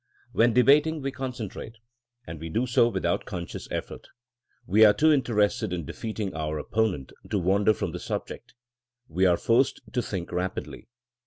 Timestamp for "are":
4.83-4.95, 9.27-9.37